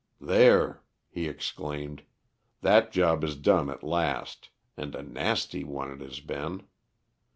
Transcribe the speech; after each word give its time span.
"There," 0.19 0.81
he 1.11 1.27
exclaimed, 1.27 2.01
"that 2.61 2.91
job 2.91 3.23
is 3.23 3.35
done 3.35 3.69
at 3.69 3.83
last, 3.83 4.49
and 4.75 4.95
a 4.95 5.03
nasty 5.03 5.63
one 5.63 5.91
it 5.91 6.01
has 6.01 6.19
been. 6.21 6.63